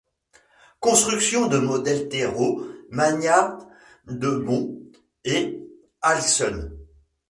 Construction 0.79 1.45
de 1.45 1.59
modèles 1.59 2.09
Terrot, 2.09 2.65
Magnat-Debon 2.89 4.79
et 5.25 5.61
Alcyon. 6.01 6.71